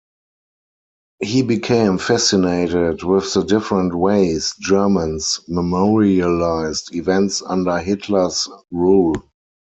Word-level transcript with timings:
He 1.21 1.43
became 1.43 1.99
fascinated 1.99 3.03
with 3.03 3.31
the 3.35 3.43
different 3.43 3.93
ways 3.93 4.55
Germans 4.59 5.41
memorialized 5.47 6.95
events 6.95 7.43
under 7.43 7.77
Hitler's 7.77 8.49
rule. 8.71 9.13